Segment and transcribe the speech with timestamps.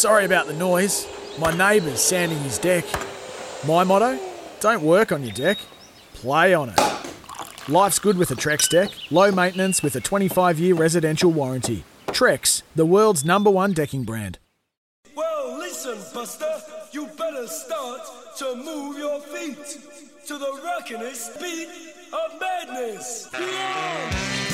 [0.00, 1.06] Sorry about the noise.
[1.38, 2.86] My neighbour's sanding his deck.
[3.66, 4.18] My motto?
[4.58, 5.58] Don't work on your deck,
[6.14, 6.80] play on it.
[7.68, 11.84] Life's good with a Trex deck, low maintenance with a 25 year residential warranty.
[12.06, 14.38] Trex, the world's number one decking brand.
[15.14, 16.50] Well, listen, Buster,
[16.92, 18.00] you better start
[18.38, 19.80] to move your feet
[20.28, 21.68] to the rockin'est beat
[22.14, 23.28] of madness.
[23.34, 24.49] Yeah!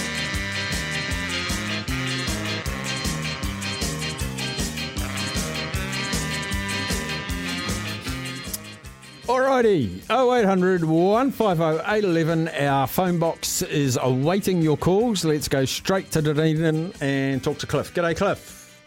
[9.27, 12.47] Alrighty, 0800 150 811.
[12.47, 15.25] Our phone box is awaiting your calls.
[15.25, 17.93] Let's go straight to Dunedin and talk to Cliff.
[17.93, 18.79] G'day, Cliff.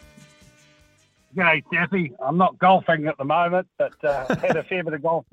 [1.35, 2.13] G'day, Jeffy.
[2.25, 5.25] I'm not golfing at the moment, but uh, had a fair bit of golf.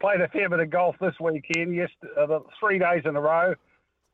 [0.00, 1.76] Played a fair bit of golf this weekend.
[1.76, 1.90] Yes,
[2.20, 3.54] uh, three days in a row,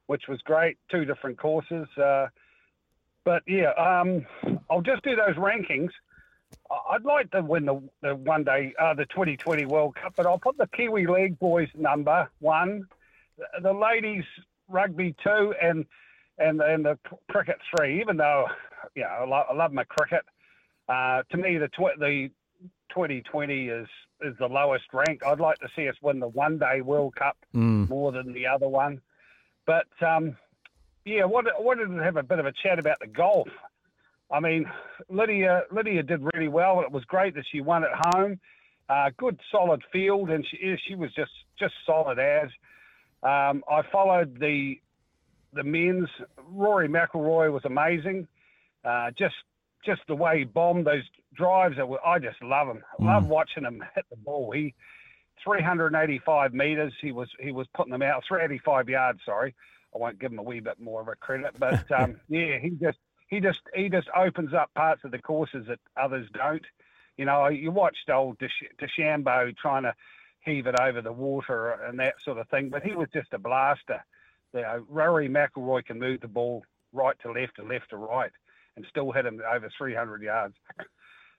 [0.09, 0.77] which was great.
[0.91, 1.89] Two different courses.
[1.97, 2.27] Uh,
[3.25, 4.27] but yeah, um,
[4.71, 5.89] I'll just do those rankings.
[6.91, 10.39] I'd like to win the, the one day, uh, the 2020 World Cup, but I'll
[10.39, 12.87] put the Kiwi League boys number one,
[13.37, 14.25] the, the ladies
[14.69, 15.84] rugby two, and
[16.39, 16.98] and and the
[17.31, 18.01] cricket three.
[18.01, 18.47] Even though,
[18.95, 20.25] you know, I love, I love my cricket.
[20.89, 22.31] Uh, to me, the tw- the
[22.91, 23.89] 2020 is
[24.23, 25.23] is the lowest rank.
[25.27, 27.37] I'd like to see us win the one day World Cup
[27.89, 29.01] more than the other one.
[29.67, 30.37] But um,
[31.05, 33.49] yeah, I wanted to have a bit of a chat about the golf.
[34.35, 34.69] I mean,
[35.09, 36.81] Lydia Lydia did really well.
[36.81, 38.41] It was great that she won at home.
[38.89, 42.49] Uh, good solid field, and she she was just just solid as.
[43.23, 44.81] Um, I followed the
[45.53, 46.09] the men's.
[46.49, 48.27] Rory McIlroy was amazing.
[48.85, 49.37] Uh, just
[49.87, 51.77] just the way he bombed those drives.
[51.77, 52.83] That were, I just love him.
[53.01, 54.51] I love watching him hit the ball.
[54.51, 54.75] He
[55.45, 56.93] 385 meters.
[57.01, 58.25] He was he was putting them out.
[58.27, 59.21] 385 yards.
[59.25, 59.55] Sorry,
[59.95, 62.71] I won't give him a wee bit more of a credit, but um, yeah, he
[62.71, 66.64] just he just he just opens up parts of the courses that others don't.
[67.17, 69.94] You know, you watched old DeChambeau trying to
[70.41, 73.39] heave it over the water and that sort of thing, but he was just a
[73.39, 74.04] blaster.
[74.53, 78.32] You know, Rory McIlroy can move the ball right to left and left to right
[78.76, 80.54] and still hit him over 300 yards.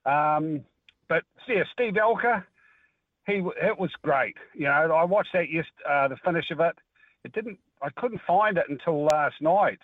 [0.06, 0.62] Um,
[1.08, 2.44] but yeah, Steve Alker,
[3.28, 4.36] he it was great.
[4.54, 6.76] You know, I watched that yes, uh, the finish of it.
[7.24, 7.60] It didn't.
[7.82, 9.80] I couldn't find it until last night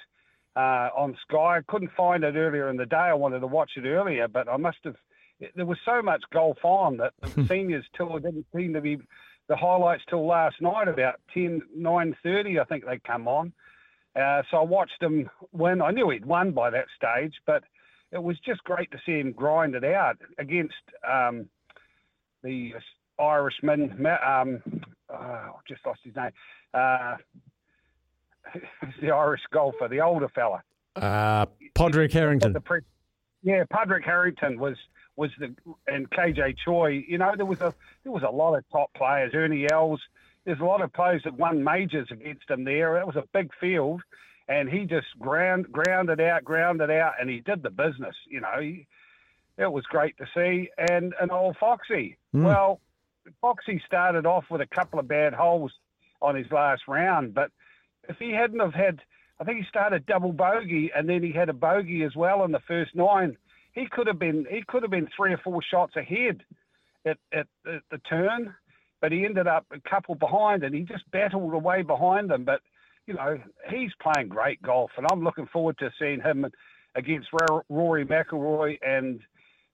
[0.55, 1.57] uh, on Sky.
[1.57, 2.95] I couldn't find it earlier in the day.
[2.95, 4.95] I wanted to watch it earlier, but I must have.
[5.55, 8.99] There was so much golf on that the seniors tour didn't seem to be
[9.47, 13.51] the highlights till last night about 10, 9.30, I think they come on.
[14.15, 15.81] Uh, so I watched him win.
[15.81, 17.63] I knew he'd won by that stage, but
[18.11, 20.73] it was just great to see him grind it out against
[21.09, 21.47] um,
[22.43, 22.71] the
[23.19, 24.05] Irishman.
[24.05, 24.61] Um,
[25.09, 26.31] oh, I just lost his name.
[26.73, 27.15] Uh,
[29.01, 30.63] the Irish golfer, the older fella.
[30.95, 32.55] Uh, Padraig Harrington.
[33.43, 34.77] Yeah, Patrick Harrington was
[35.15, 35.53] was the
[35.87, 37.03] and KJ Choi.
[37.07, 39.31] You know, there was a there was a lot of top players.
[39.33, 40.01] Ernie Els.
[40.45, 42.95] There's a lot of players that won majors against him there.
[42.95, 44.01] That was a big field,
[44.47, 48.15] and he just ground grounded out, grounded out, and he did the business.
[48.27, 48.87] You know, he,
[49.57, 50.69] it was great to see.
[50.77, 52.17] And an old Foxy.
[52.33, 52.81] Well,
[53.39, 55.71] Foxy started off with a couple of bad holes
[56.21, 57.51] on his last round, but
[58.07, 58.99] if he hadn't have had,
[59.39, 62.51] I think he started double bogey and then he had a bogey as well in
[62.51, 63.37] the first nine.
[63.73, 66.43] He could have been he could have been three or four shots ahead
[67.05, 68.53] at, at, at the turn,
[68.99, 72.43] but he ended up a couple behind and he just battled away behind them.
[72.43, 72.61] But
[73.07, 73.39] you know
[73.69, 76.45] he's playing great golf, and I'm looking forward to seeing him
[76.95, 79.21] against Ro- Rory McIlroy and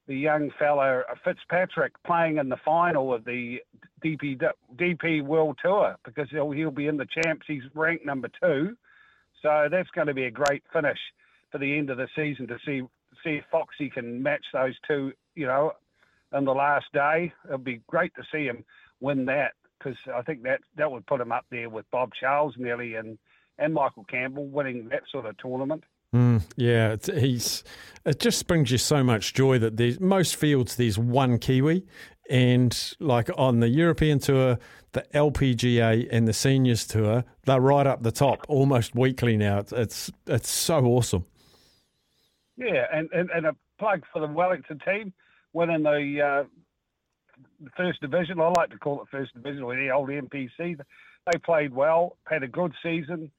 [0.08, 3.60] the young fellow Fitzpatrick playing in the final of the
[4.04, 4.40] DP
[4.76, 7.46] DP World Tour because he'll he'll be in the champs.
[7.48, 8.76] He's ranked number two,
[9.42, 11.00] so that's going to be a great finish
[11.52, 12.82] for the end of the season to see
[13.24, 15.12] see if Foxy can match those two.
[15.36, 15.74] You know,
[16.32, 18.64] on the last day, it'll be great to see him
[19.00, 22.56] win that because I think that that would put him up there with Bob Charles
[22.58, 23.18] nearly and
[23.60, 25.84] and Michael Campbell winning that sort of tournament.
[26.16, 27.64] Mm, yeah, it's, he's.
[28.06, 31.86] It just brings you so much joy that there's most fields there's one Kiwi,
[32.30, 34.58] and like on the European tour,
[34.94, 39.60] the LPGA and the seniors tour, they're right up the top almost weekly now.
[39.60, 41.26] It's it's, it's so awesome.
[42.56, 45.14] Yeah, and, and, and a plug for the Wellington team
[45.54, 46.44] winning the, uh,
[47.64, 48.40] the first division.
[48.40, 50.50] I like to call it first division or the old NPC.
[50.60, 53.32] They played well, had a good season,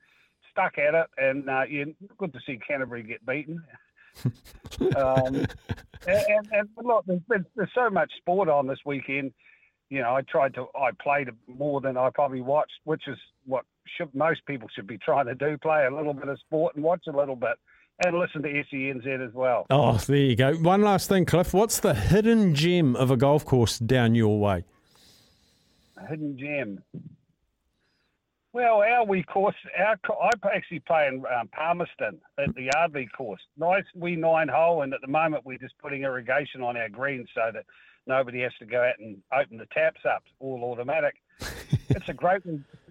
[0.59, 1.85] stuck at it, and uh, yeah,
[2.17, 3.63] good to see Canterbury get beaten.
[4.97, 5.47] um, and,
[6.07, 9.33] and, and look, there's, been, there's so much sport on this weekend.
[9.91, 13.17] You know, I tried to, I played more than I probably watched, which is
[13.47, 13.65] what
[13.97, 16.85] should, most people should be trying to do: play a little bit of sport and
[16.85, 17.57] watch a little bit
[18.05, 19.67] and listen to SENZ as well.
[19.71, 20.55] Oh, there you go.
[20.55, 21.55] One last thing, Cliff.
[21.55, 24.65] What's the hidden gem of a golf course down your way?
[25.97, 26.83] A hidden gem.
[28.55, 33.43] Well, our wee course, our I actually play in um, Palmerston at the Yardley course.
[33.59, 37.29] Nice wee nine hole, and at the moment we're just putting irrigation on our greens
[37.35, 37.65] so that
[38.07, 41.17] nobody has to go out and open the taps up, all automatic.
[41.91, 42.43] it's a great,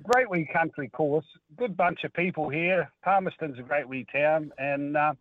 [0.03, 1.25] great wee country course.
[1.57, 2.91] Good bunch of people here.
[3.03, 5.15] Palmerston's a great wee town, and uh,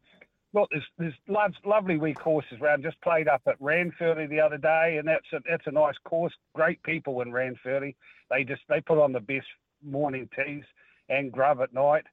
[0.53, 2.83] look, there's there's lo- lovely wee courses around.
[2.83, 6.35] Just played up at Ranfurly the other day, and that's a that's a nice course.
[6.55, 7.95] Great people in Ranfurly.
[8.31, 9.47] They just they put on the best
[9.87, 10.65] morning teas
[11.09, 12.05] and grub at night.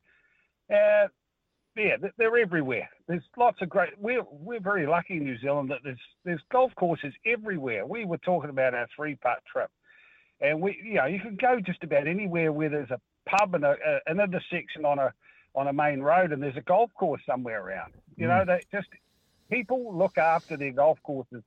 [0.71, 1.07] Uh,
[1.75, 2.89] yeah, they're everywhere.
[3.07, 3.89] There's lots of great.
[3.97, 7.85] We're we're very lucky in New Zealand that there's there's golf courses everywhere.
[7.85, 9.71] We were talking about our three part trip,
[10.39, 13.63] and we you know you can go just about anywhere where there's a pub and
[13.63, 15.11] a, a, an intersection on a
[15.55, 17.93] on a main road, and there's a golf course somewhere around.
[18.17, 18.89] You know, they just
[19.49, 21.43] people look after their golf courses.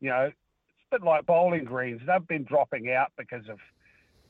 [0.00, 0.36] You know, it's
[0.92, 2.02] a bit like bowling greens.
[2.06, 3.58] They've been dropping out because of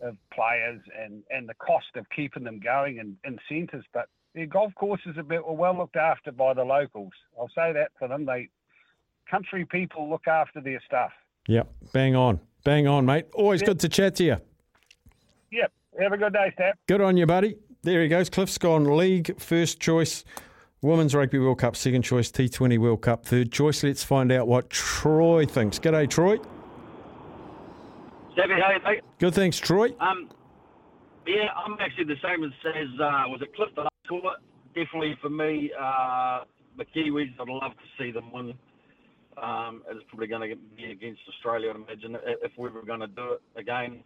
[0.00, 3.84] of players and, and the cost of keeping them going and, centres.
[3.92, 7.12] But their golf courses are well looked after by the locals.
[7.38, 8.26] I'll say that for them.
[8.26, 8.48] They
[9.30, 11.10] country people look after their stuff.
[11.48, 12.40] Yep, bang on.
[12.64, 13.26] Bang on, mate.
[13.34, 14.36] Always good to chat to you.
[15.52, 15.72] Yep.
[16.00, 16.74] Have a good day, Steph.
[16.88, 17.56] Good on you, buddy.
[17.82, 18.28] There he goes.
[18.28, 20.24] Cliff's gone league, first choice.
[20.82, 22.30] Women's Rugby World Cup, second choice.
[22.30, 23.82] T20 World Cup, third choice.
[23.82, 25.78] Let's find out what Troy thinks.
[25.78, 26.38] G'day, Troy.
[28.36, 29.00] Stevie, how you mate?
[29.18, 29.94] Good, thanks, Troy.
[29.98, 30.28] Um,
[31.26, 32.88] yeah, I'm actually the same as says.
[33.00, 34.38] uh, was it Cliff that I call it?
[34.74, 36.40] Definitely for me, uh,
[36.76, 37.32] the Kiwis.
[37.40, 38.52] I'd love to see them win.
[39.42, 43.06] Um, it's probably going to be against Australia, I'd imagine, if we were going to
[43.06, 44.04] do it again.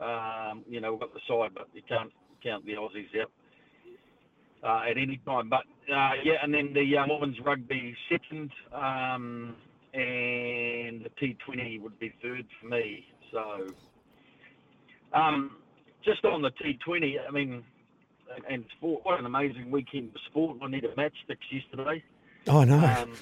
[0.00, 2.12] Um, you know, we've got the side, but you can't
[2.44, 3.30] count the Aussies out
[4.62, 5.48] uh, at any time.
[5.48, 9.56] But uh, yeah, and then the uh, women's rugby second, um,
[9.94, 13.06] and the T20 would be third for me.
[13.32, 13.66] So,
[15.12, 15.56] um,
[16.04, 17.62] just on the T20, I mean,
[18.48, 20.58] and- sport, what an amazing weekend for sport.
[20.62, 22.02] I need a matchsticks yesterday.
[22.48, 22.78] Oh, no.
[22.78, 23.12] Um,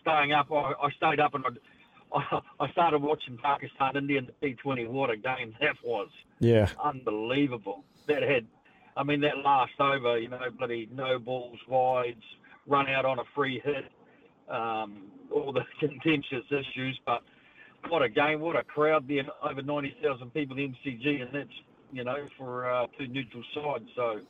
[0.00, 1.44] staying up, I, I stayed up and
[2.14, 4.88] I, I started watching Pakistan India in the T20.
[4.88, 6.08] What a game that was!
[6.40, 6.68] yeah.
[6.82, 7.84] Unbelievable.
[8.06, 8.46] That had,
[8.96, 12.22] I mean, that last over, you know, bloody no balls, wides,
[12.66, 13.84] run out on a free hit,
[14.48, 16.98] um, all the contentious issues.
[17.04, 17.22] But
[17.88, 18.40] what a game!
[18.40, 19.24] What a crowd there!
[19.42, 21.56] Over ninety thousand people in MCG, and that's
[21.92, 23.88] you know for uh, two neutral sides.
[23.96, 24.20] So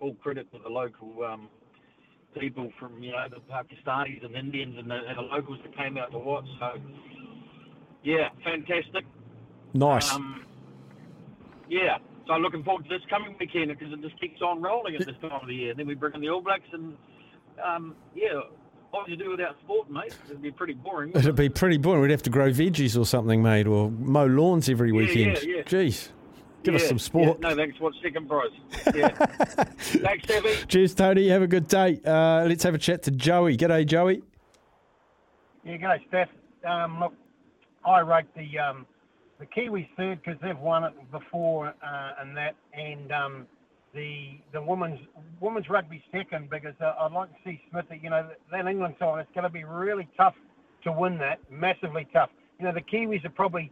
[0.00, 1.48] all credit to the local um,
[2.38, 5.96] people from you know the Pakistanis and Indians and the, and the locals that came
[5.98, 6.46] out to watch.
[6.58, 6.72] So
[8.02, 9.04] yeah, fantastic.
[9.72, 10.12] Nice.
[10.12, 10.44] Um,
[11.68, 15.06] yeah, so looking forward to this coming weekend because it just keeps on rolling at
[15.06, 15.74] this time of the year.
[15.74, 16.96] then we bring in the All Blacks and
[17.64, 18.40] um, yeah,
[18.94, 20.14] what would you do without sport, mate?
[20.26, 21.08] It'd be pretty boring.
[21.08, 22.02] wouldn't It'd be pretty boring.
[22.02, 25.42] We'd have to grow veggies or something, mate, or mow lawns every Yeah, weekend.
[25.42, 25.62] yeah, yeah.
[25.62, 26.10] Jeez.
[26.62, 27.38] Give us some sport.
[27.42, 27.78] Yeah, no, thanks.
[27.80, 28.50] What's second prize?
[28.94, 29.08] Yeah.
[29.08, 30.54] thanks, Stevie.
[30.68, 31.28] Cheers, Tony.
[31.28, 32.00] Have a good day.
[32.06, 33.56] Uh, let's have a chat to Joey.
[33.56, 34.22] G'day, Joey.
[35.64, 36.28] Yeah, g'day, Steph.
[36.64, 37.12] Um, look,
[37.84, 38.86] I rate the um,
[39.40, 43.46] the Kiwis third because they've won it before uh, and that, and um,
[43.94, 45.00] the the women's
[45.40, 48.00] women's rugby second because uh, I'd like to see Smithy.
[48.02, 50.34] You know, that England side, it's going to be really tough
[50.84, 52.30] to win that, massively tough.
[52.58, 53.70] You know, the Kiwis are probably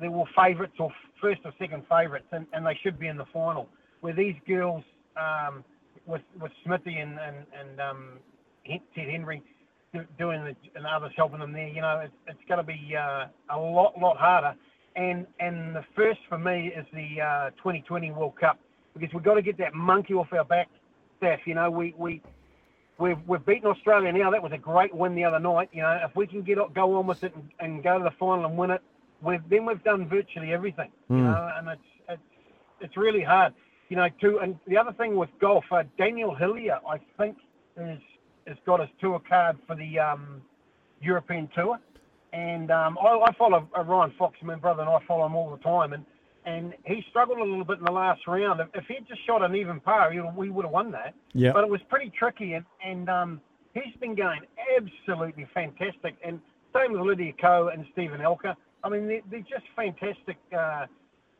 [0.00, 3.26] they were favourites or first or second favourites, and, and they should be in the
[3.32, 3.68] final.
[4.00, 4.84] Where these girls,
[5.16, 5.64] um,
[6.06, 8.08] with with Smithy and and, and um,
[8.66, 9.42] Ted Henry
[10.18, 13.26] doing the and others helping them there, you know, it's, it's going to be uh,
[13.50, 14.54] a lot lot harder.
[14.96, 18.58] And and the first for me is the uh, 2020 World Cup
[18.96, 20.68] because we've got to get that monkey off our back,
[21.18, 21.40] Steph.
[21.46, 22.22] You know, we we
[22.98, 24.30] we've we've beaten Australia now.
[24.30, 25.68] That was a great win the other night.
[25.72, 28.12] You know, if we can get go on with it and, and go to the
[28.12, 28.82] final and win it,
[29.22, 30.90] we've then we've done virtually everything.
[31.08, 32.22] You know, and it's it's
[32.80, 33.54] it's really hard.
[33.88, 34.38] You know, too.
[34.38, 37.36] And the other thing with golf, uh, Daniel Hillier, I think,
[37.76, 38.00] is
[38.46, 40.42] has got his tour card for the um,
[41.00, 41.78] European tour.
[42.32, 45.50] And um, I, I follow uh, Ryan Fox, my brother, and I follow him all
[45.50, 45.92] the time.
[45.92, 46.04] And
[46.44, 48.60] and he struggled a little bit in the last round.
[48.60, 51.14] If, if he'd just shot an even par, he, we would have won that.
[51.32, 51.52] Yeah.
[51.52, 53.40] But it was pretty tricky, and, and um,
[53.72, 54.40] he's been going
[54.76, 56.16] absolutely fantastic.
[56.24, 56.40] And
[56.74, 58.54] same with Lydia Ko and Steven Alker.
[58.82, 60.86] I mean, they're, they're just fantastic uh,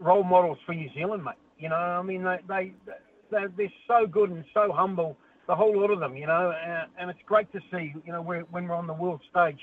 [0.00, 1.34] role models for New Zealand, mate.
[1.58, 2.72] You know, I mean, they, they,
[3.30, 6.84] they're, they're so good and so humble, the whole lot of them, you know, uh,
[6.98, 9.60] and it's great to see, you know, we're, when we're on the world stage,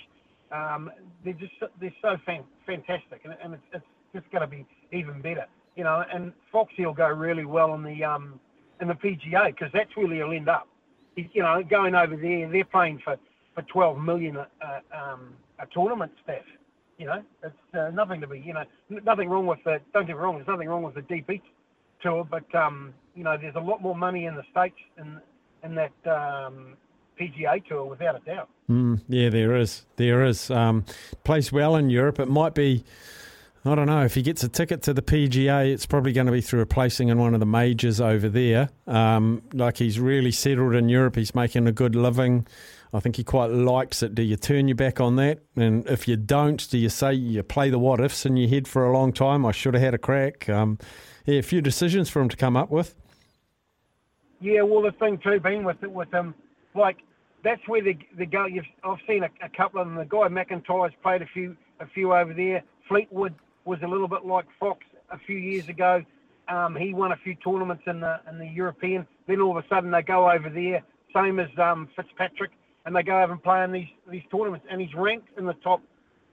[0.51, 0.91] um,
[1.23, 5.21] they're just, they're so fan, fantastic, and, and it's, it's just going to be even
[5.21, 8.39] better, you know, and Foxy will go really well in the, um,
[8.81, 10.67] in the PGA because that's where he'll end up.
[11.15, 13.17] he's, you know, going over there, they're playing for,
[13.55, 14.45] for 12 million a,
[14.97, 16.43] um, a tournament, Steph.
[16.97, 20.15] You know, it's uh, nothing to be, you know, nothing wrong with the, don't get
[20.15, 21.43] me wrong, there's nothing wrong with the East
[22.01, 25.19] tour, but, um, you know, there's a lot more money in the States in,
[25.63, 26.77] in that um,
[27.19, 28.49] PGA tour, without a doubt.
[28.69, 29.85] Mm, yeah, there is.
[29.95, 30.49] There is.
[30.49, 30.85] Um,
[31.23, 32.19] plays well in Europe.
[32.19, 32.83] It might be.
[33.63, 35.71] I don't know if he gets a ticket to the PGA.
[35.71, 38.69] It's probably going to be through a placing in one of the majors over there.
[38.87, 41.15] Um, like he's really settled in Europe.
[41.15, 42.47] He's making a good living.
[42.91, 44.15] I think he quite likes it.
[44.15, 45.43] Do you turn your back on that?
[45.55, 48.67] And if you don't, do you say you play the what ifs in your head
[48.67, 49.45] for a long time?
[49.45, 50.49] I should have had a crack.
[50.49, 50.79] Um,
[51.25, 52.95] yeah, a few decisions for him to come up with.
[54.39, 56.33] Yeah, well, the thing too, being with with them,
[56.73, 56.97] like
[57.43, 58.45] that's where the the go.
[58.45, 59.97] You've, I've seen a, a couple of them.
[59.97, 62.63] The guy McIntyre's played a few a few over there.
[62.89, 66.03] Fleetwood was a little bit like Fox a few years ago.
[66.47, 69.07] Um, he won a few tournaments in the in the European.
[69.27, 72.51] Then all of a sudden they go over there, same as um, Fitzpatrick,
[72.85, 74.65] and they go over and play in these these tournaments.
[74.69, 75.81] And he's ranked in the top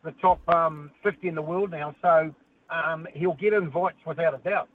[0.04, 2.34] the top um, 50 in the world now, so
[2.70, 4.68] um, he'll get invites without a doubt.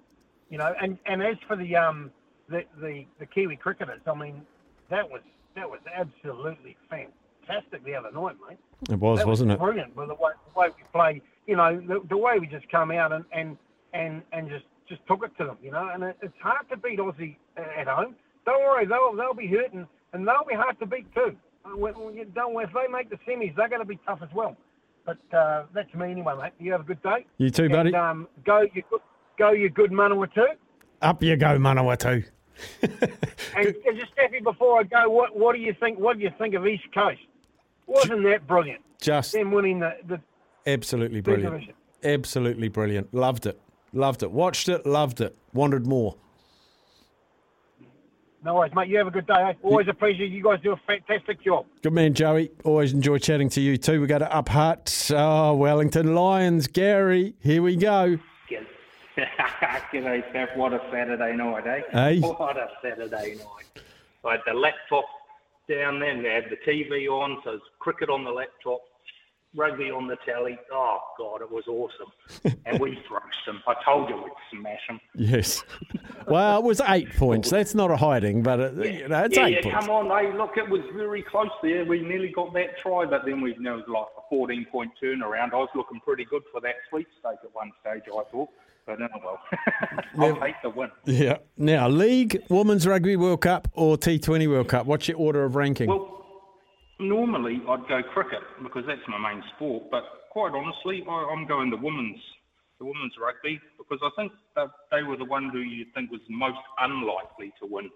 [0.50, 2.12] You know, and, and as for the um
[2.50, 4.44] the, the the Kiwi cricketers, I mean,
[4.90, 5.22] that was
[5.56, 8.58] that was absolutely fantastic the other night, mate.
[8.90, 9.60] It was, That wasn't was it?
[9.60, 11.22] Brilliant with the way, the way we play.
[11.48, 13.58] You know, the, the way we just come out and, and
[13.94, 15.58] and and just just took it to them.
[15.62, 18.16] You know, and it, it's hard to beat Aussie at home.
[18.46, 21.36] Don't worry, they'll they'll be hurting and they'll be hard to beat too.
[21.66, 24.20] Uh, When, when you don't if they make the semis, they're going to be tough
[24.22, 24.56] as well.
[25.06, 26.54] But uh, that's me anyway, mate.
[26.60, 27.26] You have a good day.
[27.38, 27.90] You too, buddy.
[27.90, 29.02] And, um, go you good,
[29.38, 30.46] go you good Manawatu.
[31.02, 32.26] Up you go, Manawa Manawatu.
[33.56, 36.00] And uh, just Steffi, before I go, what what do you think?
[36.00, 37.20] What do you think of East Coast?
[37.88, 38.82] Wasn't that brilliant?
[39.02, 40.22] Just Them winning the, the
[40.66, 41.74] absolutely brilliant.
[42.04, 43.14] Absolutely brilliant.
[43.14, 43.60] Loved it.
[43.94, 44.32] Loved it.
[44.32, 44.86] Watched it.
[44.86, 45.36] Loved it.
[45.54, 46.16] Wanted more.
[48.44, 48.90] No worries, mate.
[48.90, 49.36] You have a good day.
[49.36, 49.54] Eh?
[49.64, 50.26] Always a pleasure.
[50.26, 51.66] You guys do a fantastic job.
[51.82, 52.52] Good man, Joey.
[52.66, 54.02] Always enjoy chatting to you too.
[54.02, 55.12] We go to Upper Hutt.
[55.16, 56.68] Oh, Wellington Lions.
[56.68, 58.20] Gary, here we go.
[59.94, 60.58] G'day, Steph.
[60.58, 61.82] What a Saturday night, eh?
[61.92, 62.20] Hey.
[62.20, 63.84] What a Saturday night.
[64.26, 65.06] I had the laptop
[65.70, 68.82] down there and they had the TV on, so it's cricket on the laptop,
[69.56, 70.58] rugby on the telly.
[70.72, 72.58] Oh, God, it was awesome.
[72.66, 73.62] and we thrashed them.
[73.68, 75.00] I told you we'd smash them.
[75.16, 75.64] Yes.
[76.28, 77.50] well, it was eight points.
[77.50, 79.88] That's not a hiding, but uh, it, you know, it's yeah, eight yeah, points.
[79.88, 81.86] come on, hey, look, it was very close there.
[81.86, 84.66] We nearly got that try, but then we you know, it was like a 14
[84.72, 85.54] point turnaround.
[85.54, 88.50] I was looking pretty good for that sweepstake at one stage, I thought.
[88.86, 89.40] But oh well,
[90.20, 90.92] I'll take the win.
[91.06, 91.38] Yeah.
[91.56, 94.86] Now, League, Women's Rugby World Cup, or T20 World Cup?
[94.86, 95.88] What's your order of ranking?
[95.88, 96.23] Well,
[97.00, 99.86] normally I'd go cricket because that's my main sport.
[99.92, 102.20] But quite honestly, I, I'm going the women's,
[102.80, 106.22] the women's rugby because I think that they were the one who you think was
[106.30, 107.90] most unlikely to win,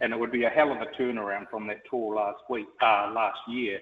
[0.00, 3.10] and it would be a hell of a turnaround from that tour last week, uh,
[3.14, 3.80] last year,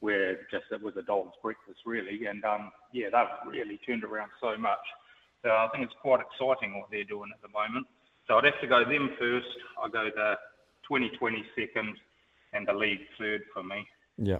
[0.00, 2.26] where just it was a dog's breakfast really.
[2.26, 4.82] And um, yeah, they've really turned around so much.
[5.42, 7.86] So I think it's quite exciting what they're doing at the moment.
[8.26, 9.48] So I'd have to go them first.
[9.82, 10.34] I go the
[10.86, 11.96] 2020 second,
[12.52, 13.86] and the league third for me.
[14.16, 14.38] yeah.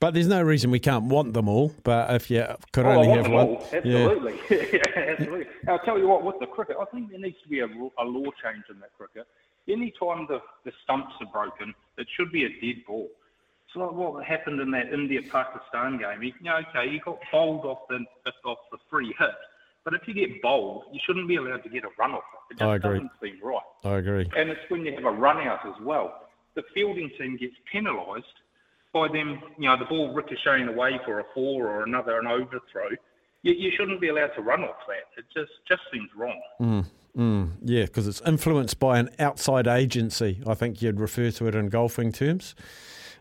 [0.00, 1.72] But there's no reason we can't want them all.
[1.82, 3.46] But if you could Oh, only want have one.
[3.46, 3.66] all.
[3.84, 4.08] Yeah.
[4.10, 4.34] Absolutely.
[4.74, 5.46] Yeah, absolutely.
[5.66, 8.04] I'll tell you what, with the cricket, I think there needs to be a, a
[8.04, 9.26] law change in that cricket.
[9.66, 13.08] Any time the, the stumps are broken, it should be a dead ball.
[13.66, 16.22] It's like what happened in that India-Pakistan game.
[16.22, 18.00] You know, okay, you got bowled off the
[18.44, 19.30] off the free hit,
[19.84, 22.54] but if you get bowled, you shouldn't be allowed to get a run off it.
[22.54, 22.98] It just I agree.
[22.98, 23.62] doesn't seem right.
[23.84, 24.28] I agree.
[24.36, 26.20] And it's when you have a run out as well.
[26.54, 28.24] The fielding team gets penalised
[28.92, 32.90] by them, you know, the ball ricocheting away for a four or another an overthrow.
[33.42, 35.20] You, you shouldn't be allowed to run off that.
[35.20, 36.86] It just just seems wrong.
[37.16, 40.40] Mm, yeah, because it's influenced by an outside agency.
[40.46, 42.54] I think you'd refer to it in golfing terms.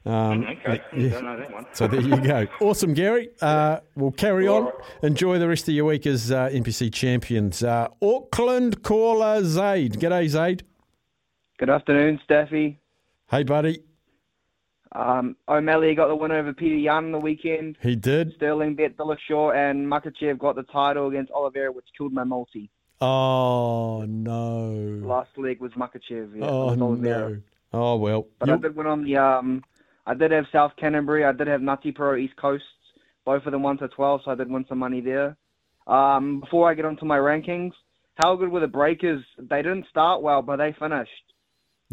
[0.06, 1.10] Um, okay, yeah.
[1.10, 1.66] don't know that one.
[1.74, 2.48] So there you go.
[2.62, 3.30] Awesome, Gary.
[3.42, 4.64] Uh, we'll carry on.
[4.64, 5.04] All right.
[5.04, 7.64] Enjoy the rest of your week as uh, NPC champions.
[7.64, 9.94] Uh, Auckland caller Zaid.
[9.94, 10.64] G'day, Zaid.
[11.58, 12.80] Good afternoon, Staffy.
[13.34, 13.82] Hey, buddy.
[14.92, 17.78] Um, O'Malley got the win over Petr Yan the weekend.
[17.82, 18.34] He did.
[18.36, 22.70] Sterling bet Dillashaw and Makhachev got the title against Oliveira, which killed my multi.
[23.02, 25.02] Oh, no.
[25.04, 26.38] Last leg was Makhachev.
[26.38, 27.42] Yeah, Oh, no.
[27.74, 28.28] Oh, well.
[28.38, 29.18] But I did win on the.
[29.18, 29.64] Um,
[30.06, 31.26] I did have South Canterbury.
[31.26, 32.64] I did have Ngāti Porou East Coast.
[33.26, 35.36] Both of them won to 12, so I did win some money there.
[35.88, 37.72] Um, before I get onto my rankings,
[38.24, 39.26] how good were the Breakers?
[39.40, 41.10] They didn't start well, but they finished.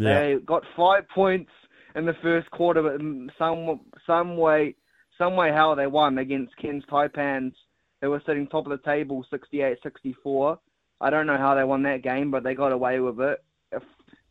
[0.09, 1.51] They got five points
[1.95, 3.01] in the first quarter, but
[3.39, 4.75] some some way,
[5.19, 7.53] some way, how they won against Cairns Taipans.
[8.01, 10.59] They were sitting top of the table, 68-64.
[11.03, 13.45] I don't know how they won that game, but they got away with it.
[13.73, 13.83] If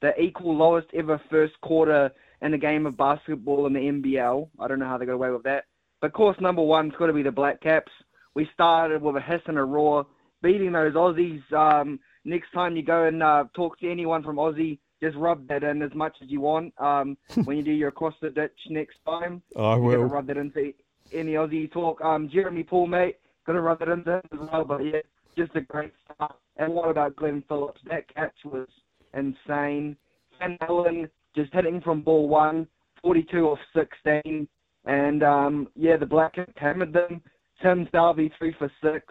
[0.02, 2.12] the equal lowest ever first quarter
[2.42, 4.50] in the game of basketball in the NBL.
[4.60, 5.66] I don't know how they got away with that.
[6.02, 7.92] But course number one's got to be the Black Caps.
[8.34, 10.06] We started with a hiss and a roar,
[10.42, 11.42] beating those Aussies.
[11.52, 15.64] Um, next time you go and uh, talk to anyone from Aussie, just rub that
[15.64, 16.74] in as much as you want.
[16.80, 20.04] Um, when you do your across the ditch next time, I will.
[20.04, 20.74] rub that into
[21.14, 22.02] any Aussie talk.
[22.02, 24.66] Um, Jeremy Paul, mate, gotta rub that into as well.
[24.66, 25.00] But yeah,
[25.38, 26.36] just a great start.
[26.58, 27.82] And what about Glenn Phillips?
[27.90, 28.68] That catch was
[29.14, 29.96] insane.
[30.40, 32.68] Finn Allen just hitting from ball one,
[33.02, 34.48] 42 off 16.
[34.86, 37.22] And um, yeah, the Black Caps hammered them.
[37.62, 39.06] Tim Southee three for six.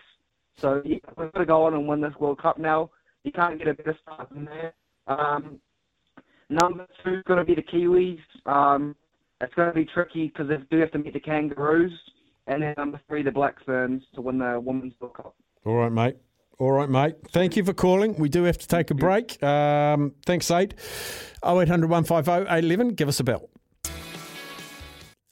[0.57, 2.91] So yeah, we've got to go on and win this World Cup now.
[3.25, 4.75] You can't get a better start than that.
[5.07, 5.61] Um,
[6.51, 8.19] number two is going to be the Kiwis.
[8.51, 8.97] Um,
[9.41, 11.93] it's going to be tricky because they do have to meet the Kangaroos.
[12.47, 15.35] And then number three, the Black Ferns to win the Women's World Cup.
[15.65, 16.17] All right, mate.
[16.59, 17.15] All right, mate.
[17.31, 18.15] Thank you for calling.
[18.17, 19.41] We do have to take a break.
[19.43, 20.75] Um, thanks, Aid.
[21.45, 22.95] 0800 150 811.
[22.95, 23.49] Give us a bell.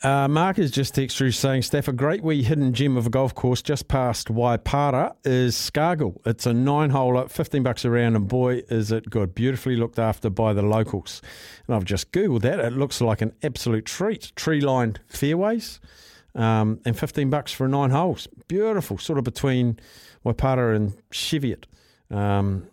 [0.06, 3.34] Uh, Mark has just texted saying, Steph, a great wee hidden gem of a golf
[3.34, 6.20] course just past Waipara is Scargill.
[6.25, 9.34] It's a nine holer, 15 bucks a round, and boy, is it good.
[9.34, 11.22] Beautifully looked after by the locals.
[11.66, 12.60] And I've just Googled that.
[12.60, 14.30] It looks like an absolute treat.
[14.36, 15.80] Tree lined fairways
[16.36, 18.28] um, and 15 bucks for nine holes.
[18.46, 19.76] Beautiful, sort of between
[20.25, 21.66] Waipara and Cheviot
[22.12, 22.68] um,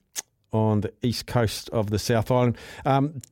[0.51, 2.59] on the east coast of the South Island.
[2.85, 3.23] Um,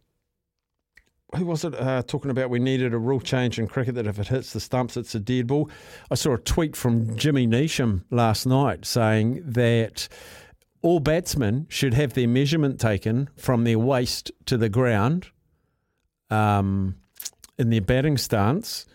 [1.35, 4.19] who was it uh, talking about we needed a rule change in cricket that if
[4.19, 5.69] it hits the stumps, it's a dead ball?
[6.09, 10.09] I saw a tweet from Jimmy Neesham last night saying that
[10.81, 15.27] all batsmen should have their measurement taken from their waist to the ground
[16.29, 16.95] um,
[17.57, 18.85] in their batting stance.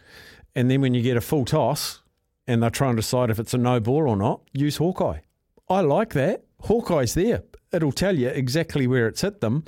[0.54, 2.02] And then when you get a full toss
[2.46, 5.20] and they're trying to decide if it's a no ball or not, use Hawkeye.
[5.68, 6.44] I like that.
[6.62, 7.44] Hawkeye's there.
[7.72, 9.64] It'll tell you exactly where it's hit them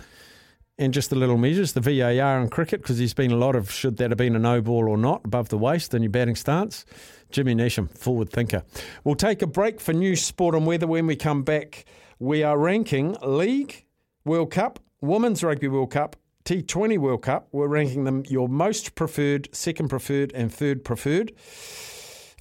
[0.78, 3.70] and just the little measures, the VAR in cricket, because there's been a lot of
[3.70, 6.37] should that have been a no ball or not above the waist in your batting
[6.37, 6.85] stance.
[7.30, 8.62] Jimmy Neesham, forward thinker.
[9.04, 10.87] We'll take a break for news, sport, and weather.
[10.87, 11.85] When we come back,
[12.18, 13.85] we are ranking League,
[14.24, 17.48] World Cup, Women's Rugby World Cup, T20 World Cup.
[17.53, 21.33] We're ranking them your most preferred, second preferred, and third preferred.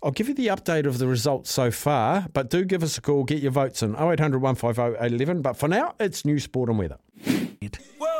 [0.04, 3.02] I'll give you the update of the results so far, but do give us a
[3.02, 5.42] call, get your votes in 0800 150 811.
[5.42, 7.00] But for now, it's news, sport, and weather.
[8.00, 8.17] Well,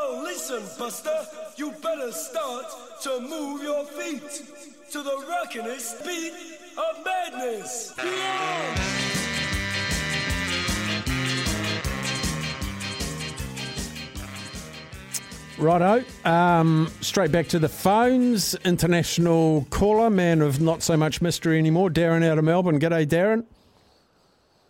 [0.50, 2.64] listen, Buster, you better start
[3.02, 4.22] to move your feet
[4.90, 6.32] to the rockinest beat
[6.76, 7.92] of madness.
[7.98, 8.84] Yeah!
[15.58, 16.04] Righto.
[16.24, 18.54] Um, straight back to the phones.
[18.64, 21.90] International caller, man of not so much mystery anymore.
[21.90, 22.78] Darren out of Melbourne.
[22.78, 23.44] G'day, Darren.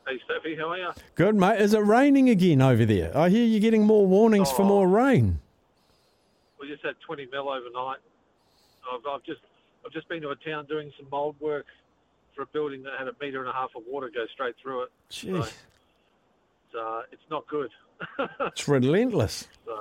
[0.09, 0.88] Hey, Steffi, how are you?
[1.14, 1.61] Good, mate.
[1.61, 3.14] Is it raining again over there?
[3.17, 4.69] I hear you're getting more warnings for Oh.
[4.69, 5.41] more rain.
[6.61, 7.99] We just had 20 mil overnight.
[8.92, 9.40] I've, I've just
[9.85, 11.66] I've just been to a town doing some mould work
[12.35, 14.85] for a building that had a metre and a half of water go straight through
[14.85, 14.88] it.
[15.11, 15.35] Jeez.
[15.35, 17.71] So, it's, uh, it's not good.
[18.40, 19.49] It's relentless.
[19.66, 19.77] so,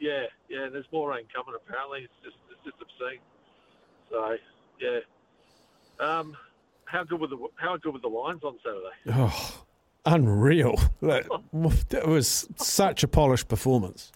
[0.00, 0.68] yeah, yeah.
[0.72, 1.54] There's more rain coming.
[1.54, 3.20] Apparently, it's just it's just obscene.
[4.10, 4.36] So,
[4.80, 4.98] yeah.
[6.00, 6.36] Um,
[6.86, 8.94] how good were the how good were the Lions on Saturday?
[9.18, 9.64] Oh,
[10.06, 10.80] unreal.
[11.02, 11.26] That,
[11.90, 14.10] that was such a polished performance.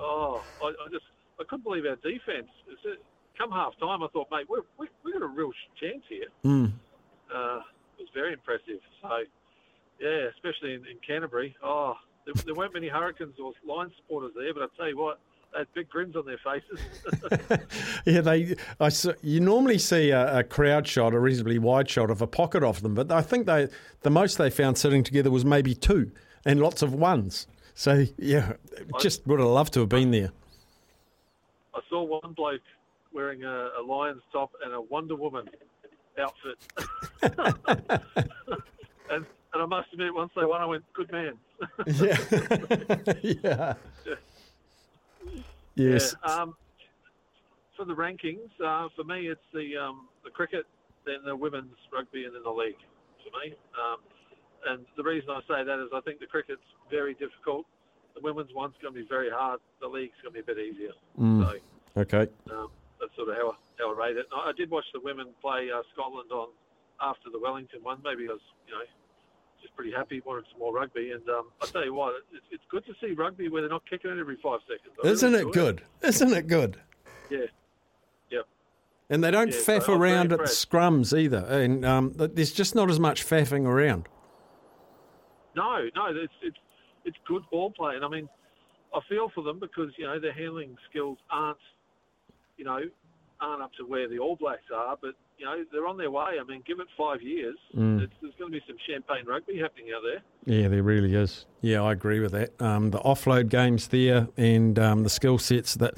[0.00, 1.04] Oh, I, I just
[1.40, 2.48] I couldn't believe our defence.
[3.38, 6.28] Come half time, I thought, mate, we're, we we got a real chance here.
[6.44, 6.72] Mm.
[7.34, 7.60] Uh,
[7.98, 8.80] it was very impressive.
[9.02, 9.08] So,
[10.00, 11.54] yeah, especially in, in Canterbury.
[11.62, 11.94] Oh,
[12.24, 15.20] there, there weren't many Hurricanes or Lions supporters there, but I tell you what,
[15.52, 17.60] they had big grins on their faces.
[18.06, 18.54] Yeah, they.
[18.78, 22.26] I saw, you normally see a, a crowd shot, a reasonably wide shot of a
[22.28, 23.68] pocket of them, but I think they
[24.02, 26.12] the most they found sitting together was maybe two,
[26.44, 27.48] and lots of ones.
[27.76, 28.54] So yeah,
[29.00, 30.32] just would have loved to have been there.
[31.74, 32.62] I saw one bloke
[33.12, 35.46] wearing a, a Lions top and a Wonder Woman
[36.18, 36.56] outfit.
[39.10, 41.34] and, and I must admit, once they won, I went, good man.
[41.86, 42.16] Yeah,
[43.22, 43.74] yeah.
[45.74, 46.14] Yes.
[46.24, 46.54] Yeah, um,
[47.76, 50.64] for the rankings, uh, for me, it's the um, the cricket,
[51.04, 52.76] then the women's rugby, and then the league.
[53.22, 53.98] For me, um,
[54.68, 57.66] and the reason I say that is I think the cricket's very difficult.
[58.14, 59.60] The women's one's going to be very hard.
[59.80, 60.92] The league's going to be a bit easier.
[61.20, 61.44] Mm.
[61.44, 62.30] So Okay.
[62.50, 62.68] um,
[63.00, 64.26] that's sort of how I, how I rate it.
[64.32, 66.48] And I, I did watch the women play uh, Scotland on
[67.00, 67.98] after the Wellington one.
[68.04, 68.80] Maybe I was, you know,
[69.62, 71.10] just pretty happy, wanted some more rugby.
[71.12, 73.88] And um, I tell you what, it's, it's good to see rugby where they're not
[73.88, 74.94] kicking it every five seconds.
[75.04, 75.82] I Isn't really it good?
[76.02, 76.78] Isn't it good?
[77.30, 77.38] Yeah.
[78.30, 78.46] Yep.
[79.10, 80.70] And they don't Yeah, faff I'm around at impressed.
[80.70, 81.44] scrums either.
[81.48, 84.08] And um, there's just not as much faffing around.
[85.56, 86.56] No, no, it's it's
[87.04, 88.28] it's good ball play, and I mean,
[88.94, 91.58] I feel for them because you know their handling skills aren't,
[92.58, 92.80] you know,
[93.40, 94.96] aren't up to where the All Blacks are.
[95.00, 96.34] But you know they're on their way.
[96.40, 98.02] I mean, give it five years, Mm.
[98.02, 100.22] it's, there's going to be some champagne rugby happening out there.
[100.44, 101.46] Yeah, there really is.
[101.62, 102.60] Yeah, I agree with that.
[102.60, 105.94] Um, the offload games there and um, the skill sets that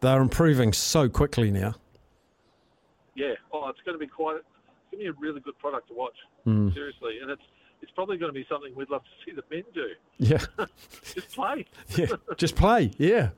[0.00, 1.74] they're improving so quickly now.
[3.16, 3.34] Yeah.
[3.52, 4.36] Oh, it's going to be quite.
[4.36, 4.44] It's
[4.92, 6.16] going to be a really good product to watch.
[6.46, 6.72] Mm.
[6.74, 7.42] Seriously, and it's
[7.82, 9.88] it's probably going to be something we'd love to see the men do.
[10.18, 10.38] Yeah,
[11.14, 11.66] Just play.
[11.96, 12.90] yeah, just play.
[12.98, 13.30] Yeah,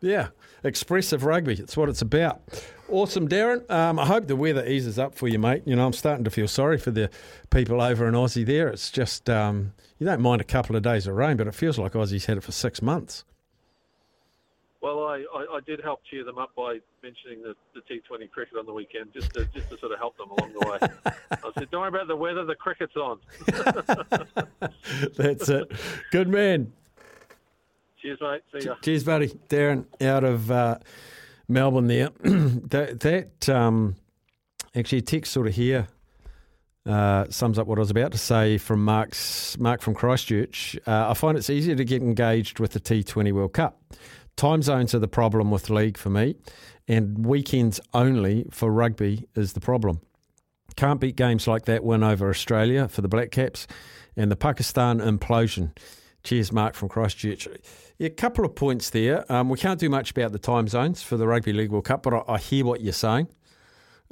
[0.00, 0.28] yeah,
[0.64, 1.54] expressive rugby.
[1.54, 2.40] It's what it's about.
[2.88, 3.68] Awesome, Darren.
[3.70, 5.62] Um, I hope the weather eases up for you, mate.
[5.66, 7.10] You know, I'm starting to feel sorry for the
[7.50, 8.68] people over in Aussie there.
[8.68, 11.78] It's just um, you don't mind a couple of days of rain, but it feels
[11.78, 13.24] like Aussie's had it for six months.
[14.80, 18.58] Well, I, I, I did help cheer them up by mentioning the, the T20 cricket
[18.58, 20.78] on the weekend, just to just to sort of help them along the way.
[21.32, 23.18] I said, "Don't worry about the weather; the cricket's on."
[25.16, 25.72] That's it.
[26.12, 26.72] Good man.
[28.00, 28.42] Cheers, mate.
[28.52, 28.76] See ya.
[28.82, 29.28] Cheers, buddy.
[29.48, 30.78] Darren out of uh,
[31.48, 32.10] Melbourne there.
[32.22, 33.96] that that um,
[34.76, 35.88] actually, text sort of here
[36.86, 40.78] uh, sums up what I was about to say from Mark's Mark from Christchurch.
[40.86, 43.82] Uh, I find it's easier to get engaged with the T20 World Cup.
[44.38, 46.36] Time zones are the problem with league for me,
[46.86, 50.00] and weekends only for rugby is the problem.
[50.76, 53.66] Can't beat games like that win over Australia for the Black Caps
[54.16, 55.76] and the Pakistan implosion.
[56.22, 57.48] Cheers, Mark from Christchurch.
[57.98, 59.30] Yeah, a couple of points there.
[59.30, 62.04] Um, we can't do much about the time zones for the Rugby League World Cup,
[62.04, 63.26] but I, I hear what you're saying.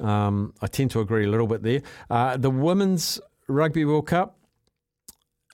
[0.01, 1.83] Um, I tend to agree a little bit there.
[2.09, 4.37] Uh, the Women's Rugby World Cup,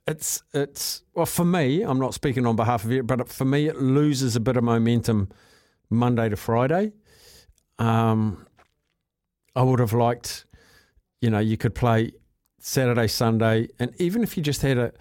[0.07, 1.81] it's it's well for me.
[1.81, 4.63] I'm not speaking on behalf of it, but for me, it loses a bit of
[4.63, 5.29] momentum
[5.89, 6.93] Monday to Friday.
[7.79, 8.45] Um,
[9.55, 10.45] I would have liked,
[11.21, 12.11] you know, you could play
[12.59, 14.93] Saturday, Sunday, and even if you just had a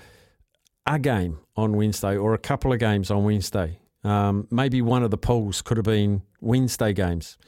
[0.87, 5.11] a game on Wednesday or a couple of games on Wednesday, um, maybe one of
[5.11, 7.39] the pools could have been Wednesday games.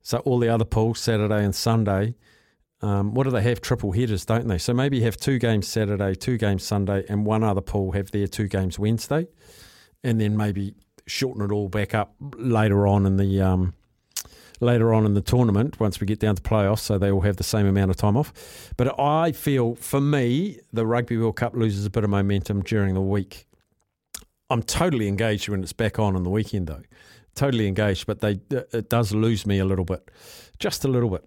[0.00, 2.14] So all the other pools, Saturday and Sunday,
[2.82, 3.60] um, what do they have?
[3.60, 4.58] Triple headers, don't they?
[4.58, 8.26] So maybe have two games Saturday, two games Sunday, and one other pool have their
[8.26, 9.28] two games Wednesday,
[10.02, 10.74] and then maybe
[11.06, 13.74] shorten it all back up later on in the um,
[14.60, 17.36] later on in the tournament once we get down to playoffs, so they all have
[17.36, 18.32] the same amount of time off.
[18.76, 22.94] But I feel, for me, the Rugby World Cup loses a bit of momentum during
[22.94, 23.46] the week.
[24.50, 26.82] I'm totally engaged when it's back on on the weekend, though.
[27.34, 30.10] Totally engaged, but they it does lose me a little bit,
[30.58, 31.24] just a little bit.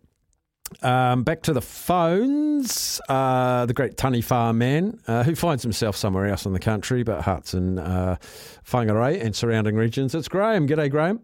[0.81, 2.99] Um, back to the phones.
[3.07, 7.03] Uh, the great Tunny Farm man, uh, who finds himself somewhere else in the country,
[7.03, 8.17] but hearts in uh,
[8.65, 10.15] Whangarei and surrounding regions.
[10.15, 10.67] It's Graham.
[10.67, 11.21] G'day, Graham.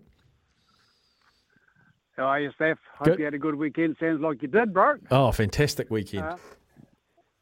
[2.17, 2.77] How are you, Steph?
[2.97, 3.19] Hope Good.
[3.19, 3.97] you had a good weekend.
[3.99, 4.95] Sounds like you did, bro.
[5.09, 6.25] Oh, fantastic weekend.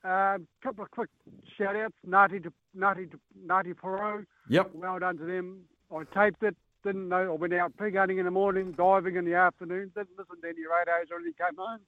[0.05, 1.09] A uh, couple of quick
[1.57, 1.93] shout outs.
[2.07, 4.25] Ngāti to Ngāti to Ngāti Porou.
[4.47, 4.71] Yep.
[4.73, 5.63] Well done to them.
[5.91, 6.55] I taped it.
[6.83, 7.33] Didn't know.
[7.33, 9.91] I went out pig hunting in the morning, diving in the afternoon.
[9.95, 11.33] Didn't listen to any radios or anything.
[11.37, 11.79] Came home,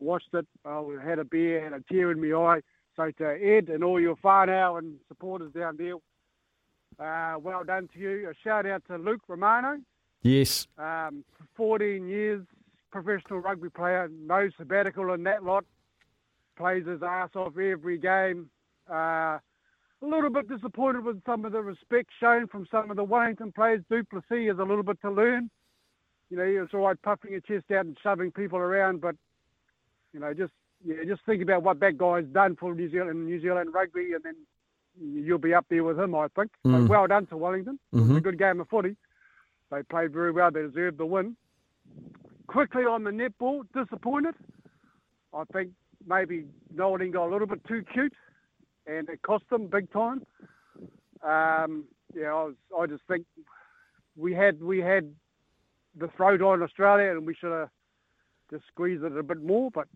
[0.00, 0.46] watched it.
[0.64, 2.60] I had a beer, had a tear in my eye.
[2.96, 5.94] So to Ed and all your whānau and supporters down there,
[6.98, 8.28] uh, well done to you.
[8.28, 9.78] A shout out to Luke Romano.
[10.22, 10.66] Yes.
[10.78, 11.24] Um,
[11.56, 12.44] 14 years,
[12.90, 15.64] professional rugby player, no sabbatical in that lot.
[16.56, 18.48] Plays his ass off every game.
[18.88, 19.38] Uh,
[20.04, 23.52] a little bit disappointed with some of the respect shown from some of the Wellington
[23.52, 23.82] players.
[23.90, 25.50] Duplessis has a little bit to learn.
[26.30, 29.16] You know, it's all right puffing your chest out and shoving people around, but
[30.12, 30.52] you know, just
[30.84, 34.22] yeah, just think about what that guy's done for New Zealand, New Zealand rugby, and
[34.22, 34.36] then
[35.00, 36.50] you'll be up there with him, I think.
[36.62, 36.88] So Mm.
[36.88, 37.78] well done to Wellington.
[37.92, 38.22] It was a Mhm.
[38.22, 38.96] good game of footy.
[39.70, 40.50] They played very well.
[40.50, 41.36] They deserved the win.
[42.46, 44.34] Quickly on the netball, disappointed.
[45.32, 45.72] I think
[46.06, 48.12] maybe Nolan got a little bit too cute,
[48.86, 50.24] and it cost them big time.
[51.22, 53.26] Um, yeah, I, was, I just think
[54.16, 55.12] we had we had
[55.96, 57.70] the throat on Australia, and we should have
[58.50, 59.70] just squeezed it a bit more.
[59.70, 59.88] But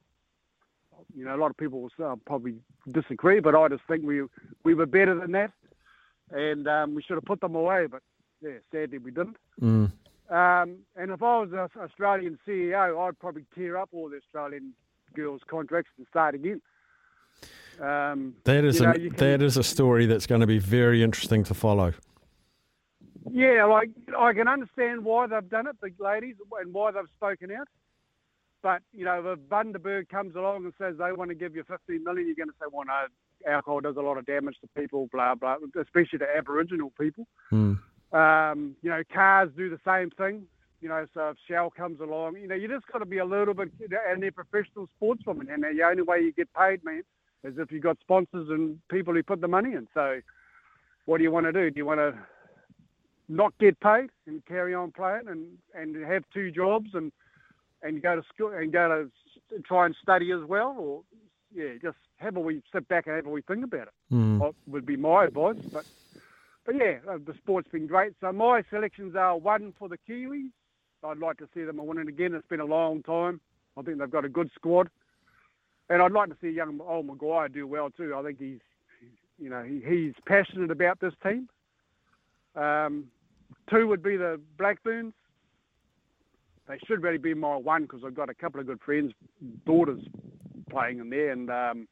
[1.14, 2.54] you know, a lot of people will uh, probably
[2.90, 4.22] disagree, but I just think we
[4.64, 5.52] we were better than that,
[6.30, 7.86] and um, we should have put them away.
[7.86, 8.02] But
[8.40, 9.36] yeah, sadly we didn't.
[9.60, 9.92] Mm.
[10.30, 14.74] Um, and if I was an Australian CEO, I'd probably tear up all the Australian
[15.14, 16.60] girls' contracts and start again.
[17.80, 20.58] Um, That is you know, you can- that is a story that's going to be
[20.58, 21.92] very interesting to follow.
[23.30, 27.50] Yeah, like I can understand why they've done it, the ladies, and why they've spoken
[27.52, 27.68] out.
[28.62, 32.02] But you know, if Bundaberg comes along and says they want to give you 15
[32.02, 33.06] million, you're going to say, "Well, no,
[33.46, 37.78] alcohol does a lot of damage to people, blah blah, especially to Aboriginal people." Mm.
[38.12, 40.46] Um, you know, cars do the same thing.
[40.80, 43.24] You know, so if Shell comes along, you know, you just got to be a
[43.24, 43.70] little bit,
[44.08, 47.02] and they're professional sportswomen, and the only way you get paid, man,
[47.44, 49.86] is if you've got sponsors and people who put the money in.
[49.94, 50.20] So,
[51.06, 51.70] what do you want to do?
[51.70, 52.14] Do you want to
[53.28, 57.12] not get paid and carry on playing and, and have two jobs and
[57.82, 59.08] and go to school and go
[59.50, 61.02] to try and study as well, or
[61.54, 63.94] yeah, just have a wee sit back and have a wee think about it.
[64.12, 64.38] Mm.
[64.38, 65.84] What would be my advice, but
[66.66, 68.14] but yeah, uh, the sport's been great.
[68.20, 70.50] So my selections are one for the Kiwis.
[71.04, 72.34] I'd like to see them winning again.
[72.34, 73.40] It's been a long time.
[73.76, 74.90] I think they've got a good squad,
[75.90, 78.14] and I'd like to see young old Maguire do well too.
[78.16, 78.58] I think he's,
[79.38, 81.48] you know, he, he's passionate about this team.
[82.54, 83.04] Um,
[83.70, 85.14] two would be the Black Ferns.
[86.68, 89.12] They should really be my one because I've got a couple of good friends,
[89.64, 90.00] daughters
[90.70, 91.88] playing in there, and um,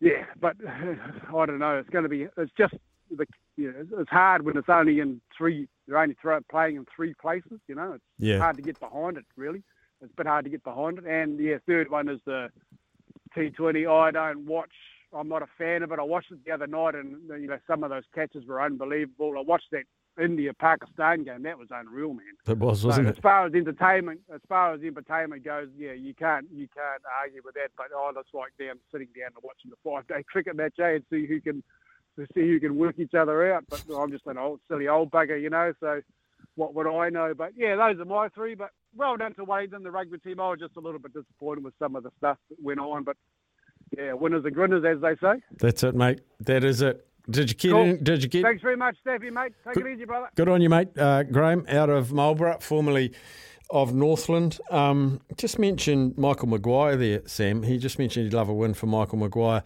[0.00, 1.78] yeah, but I don't know.
[1.78, 2.26] It's going to be.
[2.36, 2.74] It's just
[3.16, 3.26] the.
[3.58, 5.68] You know, it's hard when it's only in three.
[5.86, 7.60] You're only throw, playing in three places.
[7.68, 8.38] You know, it's Yeah.
[8.38, 9.24] hard to get behind it.
[9.36, 9.62] Really,
[10.02, 11.06] it's a bit hard to get behind it.
[11.06, 12.48] And yeah, third one is the
[13.36, 13.88] T20.
[13.90, 14.72] I don't watch.
[15.12, 15.98] I'm not a fan of it.
[15.98, 19.34] I watched it the other night, and you know some of those catches were unbelievable.
[19.38, 19.84] I watched that
[20.20, 21.42] India Pakistan game.
[21.42, 22.34] That was unreal, man.
[22.46, 23.22] It was, wasn't as it?
[23.22, 27.54] far as entertainment, as far as entertainment goes, yeah, you can't you can't argue with
[27.54, 27.70] that.
[27.76, 30.96] But oh, that's like them sitting down and watching the five day cricket match, eh,
[30.96, 31.62] and see who can
[32.34, 33.64] see who can work each other out.
[33.68, 35.72] But I'm just an old silly old bugger, you know.
[35.80, 36.00] So
[36.56, 37.32] what would I know?
[37.36, 38.54] But yeah, those are my three.
[38.54, 40.40] But well done to Wellington, the rugby team.
[40.40, 43.04] I was just a little bit disappointed with some of the stuff that went on,
[43.04, 43.16] but
[43.96, 45.40] yeah, winners and grinners, as they say.
[45.58, 46.20] That's it, mate.
[46.40, 47.06] That is it.
[47.28, 47.70] Did you get?
[47.70, 47.96] Cool.
[48.02, 48.42] did you get?
[48.42, 49.52] Thanks very much, Steffi, mate.
[49.66, 50.30] Take it easy, brother.
[50.34, 50.96] Good on you, mate.
[50.96, 53.12] Uh, Graham out of Marlborough, formerly
[53.70, 54.58] of Northland.
[54.70, 57.64] Um, just mentioned Michael Maguire there, Sam.
[57.64, 59.64] He just mentioned he'd love a win for Michael Maguire.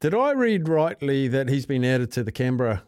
[0.00, 2.82] Did I read rightly that he's been added to the Canberra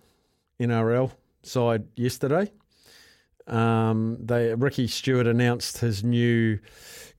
[0.61, 2.51] NRL side yesterday?
[3.49, 6.59] Um, they Ricky Stuart announced his new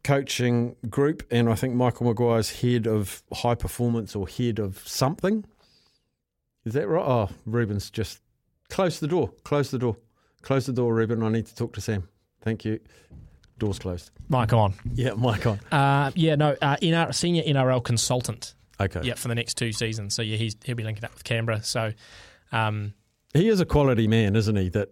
[0.03, 5.45] coaching group, and I think Michael Maguire's head of high performance or head of something.
[6.65, 7.03] Is that right?
[7.05, 8.19] Oh, Ruben's just
[8.69, 9.31] close the door.
[9.43, 9.97] Close the door.
[10.41, 11.23] Close the door, Ruben.
[11.23, 12.07] I need to talk to Sam.
[12.41, 12.79] Thank you.
[13.57, 14.11] Door's closed.
[14.29, 14.73] Mic on.
[14.93, 15.59] Yeah, mic on.
[15.71, 18.53] Uh, yeah, no, uh, NR, senior NRL consultant.
[18.79, 19.01] Okay.
[19.03, 20.15] Yeah, for the next two seasons.
[20.15, 21.61] So yeah, he's he'll be linking up with Canberra.
[21.63, 21.91] So,
[22.53, 22.93] um,
[23.33, 24.69] He is a quality man, isn't he?
[24.69, 24.89] That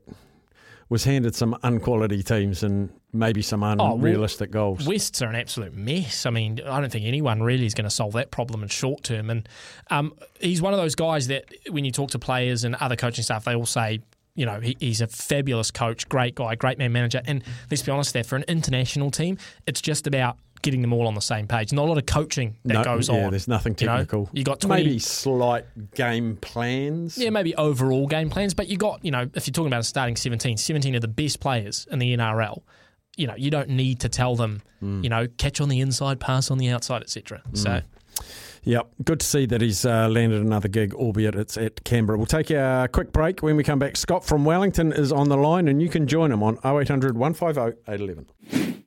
[0.90, 4.88] was handed some unquality teams and maybe some Oh, well, unrealistic goals.
[4.88, 6.26] Wests are an absolute mess.
[6.26, 9.04] I mean, I don't think anyone really is going to solve that problem in short
[9.04, 9.30] term.
[9.30, 9.48] And
[9.90, 13.24] um, he's one of those guys that when you talk to players and other coaching
[13.24, 14.00] staff, they all say,
[14.36, 17.22] you know, he, he's a fabulous coach, great guy, great man manager.
[17.26, 21.08] And let's be honest, there for an international team, it's just about getting them all
[21.08, 21.72] on the same page.
[21.74, 23.32] Not a lot of coaching that No, goes yeah, on.
[23.32, 24.30] there's nothing You know, technical.
[24.34, 25.66] you got 20, maybe slight
[25.96, 27.18] game plans.
[27.18, 29.84] Yeah, maybe overall game plans, but you got, you know, if you're talking about a
[29.84, 32.62] starting 17, 17 of the best players in the NRL,
[33.16, 35.04] you know, you don't need to tell them, Mm.
[35.04, 37.42] you know, catch on the inside, pass on the outside, etc.
[37.54, 37.84] So, Mm.
[38.64, 42.18] Yep, good to see that he's uh, landed another gig, albeit it's at Canberra.
[42.18, 43.42] We'll take a quick break.
[43.42, 46.32] When we come back, Scott from Wellington is on the line, and you can join
[46.34, 48.84] him on 0800 150 811.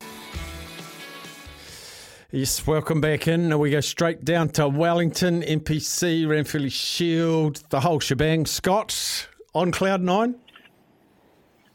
[2.33, 3.59] Yes, welcome back in.
[3.59, 8.47] We go straight down to Wellington, NPC, Ranfurly Shield, the whole shebang.
[8.47, 10.37] Scott on Cloud Nine.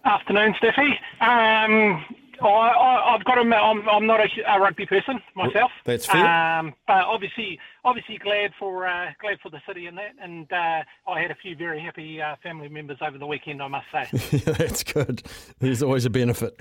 [0.05, 0.91] Afternoon, Steffi.
[1.19, 2.05] Um,
[2.41, 5.71] I, I, I've got to admit, I'm, I'm not a, a rugby person myself.
[5.83, 6.25] That's fair.
[6.25, 10.11] Um, but obviously, obviously glad for uh, glad for the city and that.
[10.21, 13.67] And uh, I had a few very happy uh, family members over the weekend, I
[13.67, 14.37] must say.
[14.45, 15.21] That's good.
[15.59, 16.55] There's always a benefit.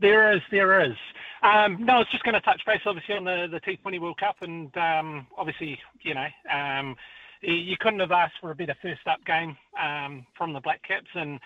[0.00, 0.96] There is, there is.
[1.42, 4.18] Um, no, I was just going to touch base, obviously, on the, the T20 World
[4.18, 6.94] Cup, and um, obviously, you know, um,
[7.40, 9.56] you couldn't have asked for a better first up game
[10.38, 11.40] from the Black Caps, and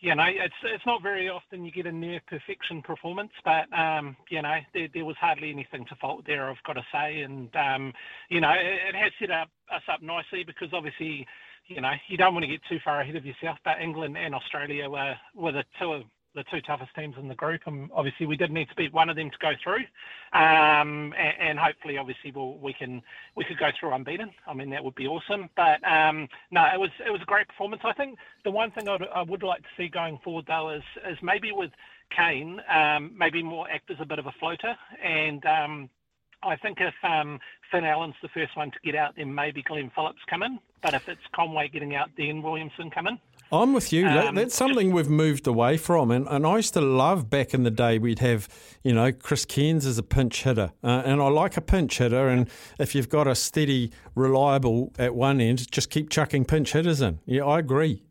[0.00, 3.66] you know, it's it's not very often you get a near perfection performance, but
[4.30, 7.50] you know, there, was hardly anything to fault there, I've got to say, and
[8.30, 11.26] you know, it, has set us up nicely because obviously,
[11.66, 14.34] you know, you don't want to get too far ahead of yourself, but England and
[14.34, 16.02] Australia were were the two
[16.34, 19.08] the two toughest teams in the group, and obviously we did need to beat one
[19.10, 19.84] of them to go through,
[20.32, 23.02] um, and, and hopefully, obviously, we'll, we can
[23.36, 24.30] we could go through unbeaten.
[24.46, 25.48] I mean, that would be awesome.
[25.56, 27.82] But um, no, it was it was a great performance.
[27.84, 30.82] I think the one thing I'd, I would like to see going forward though is
[31.08, 31.70] is maybe with
[32.16, 35.90] Kane, um, maybe more act as a bit of a floater, and um,
[36.42, 37.38] I think if um,
[37.70, 40.58] Finn Allen's the first one to get out, then maybe Glenn Phillips come in.
[40.82, 43.18] But if it's Conway getting out, then Williamson come in.
[43.52, 44.06] I'm with you.
[44.06, 46.10] Um, That's something we've moved away from.
[46.10, 48.48] And, and I used to love back in the day, we'd have,
[48.82, 50.72] you know, Chris Cairns as a pinch hitter.
[50.82, 52.28] Uh, and I like a pinch hitter.
[52.28, 57.02] And if you've got a steady, reliable at one end, just keep chucking pinch hitters
[57.02, 57.18] in.
[57.26, 58.02] Yeah, I agree.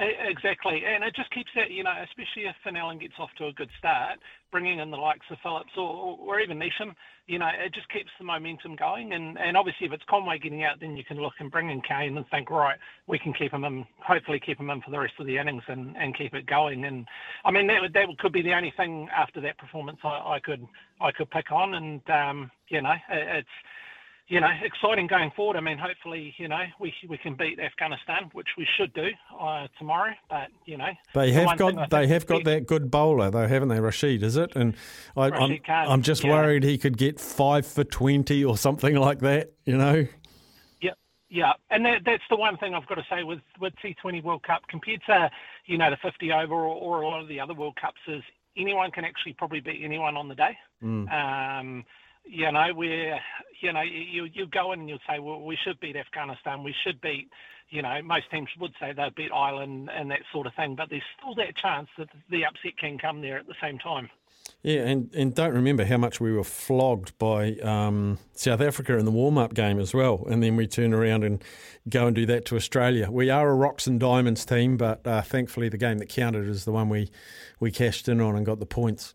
[0.00, 3.52] Exactly, and it just keeps that, you know, especially if Allen gets off to a
[3.52, 4.18] good start,
[4.50, 6.96] bringing in the likes of Phillips or, or even Neesham,
[7.28, 9.12] you know, it just keeps the momentum going.
[9.12, 12.16] And, obviously, if it's Conway getting out, then you can look and bring in Kane
[12.16, 12.76] and think, right,
[13.06, 15.62] we can keep him in, hopefully keep him in for the rest of the innings
[15.68, 16.84] and, keep it going.
[16.86, 17.06] And
[17.44, 20.66] I mean, that could be the only thing after that performance I, could
[21.00, 21.74] I could pick on.
[21.74, 23.48] And um, you know, it, it's
[24.26, 25.56] you know, exciting going forward.
[25.56, 29.08] I mean, hopefully, you know, we we can beat Afghanistan, which we should do
[29.38, 30.12] uh, tomorrow.
[30.30, 33.68] But you know, They have I got they have got that good bowler though, haven't
[33.68, 33.80] they?
[33.80, 34.56] Rashid, is it?
[34.56, 34.74] And
[35.16, 36.30] I, I'm Khan, I'm just yeah.
[36.30, 39.52] worried he could get five for twenty or something like that.
[39.66, 40.06] You know.
[40.80, 40.92] Yeah,
[41.28, 44.42] yeah, and that, that's the one thing I've got to say with with T20 World
[44.42, 45.30] Cup compared to
[45.66, 48.22] you know the 50 over or, or a lot of the other World Cups is
[48.56, 50.56] anyone can actually probably beat anyone on the day.
[50.82, 51.12] Mm.
[51.12, 51.84] Um,
[52.24, 53.20] you know, where
[53.60, 56.74] you know you you go in and you'll say, well, we should beat Afghanistan, we
[56.84, 57.28] should beat.
[57.70, 60.90] You know, most teams would say they'll beat Ireland and that sort of thing, but
[60.90, 64.10] there's still that chance that the upset can come there at the same time.
[64.62, 69.04] Yeah, and, and don't remember how much we were flogged by um, South Africa in
[69.04, 70.24] the warm up game as well.
[70.28, 71.44] And then we turn around and
[71.88, 73.10] go and do that to Australia.
[73.10, 76.64] We are a rocks and diamonds team, but uh, thankfully the game that counted is
[76.64, 77.10] the one we,
[77.60, 79.14] we cashed in on and got the points.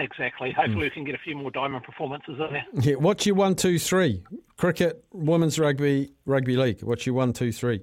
[0.00, 0.50] Exactly.
[0.50, 2.64] Hopefully, we can get a few more diamond performances in there.
[2.80, 4.22] Yeah, what's your one, two, three?
[4.56, 6.82] Cricket, women's rugby, rugby league.
[6.82, 7.82] What's your one, two, three?